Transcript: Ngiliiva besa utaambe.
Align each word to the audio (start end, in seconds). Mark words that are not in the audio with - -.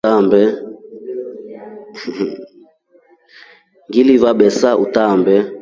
Ngiliiva 3.89 4.29
besa 4.39 4.69
utaambe. 4.83 5.35